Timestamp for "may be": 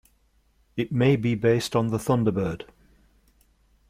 0.91-1.35